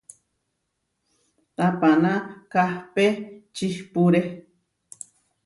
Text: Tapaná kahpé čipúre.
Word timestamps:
Tapaná 1.57 2.13
kahpé 2.53 3.05
čipúre. 3.55 4.21